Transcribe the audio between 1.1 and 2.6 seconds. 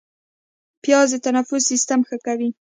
د تنفس سیستم ښه کوي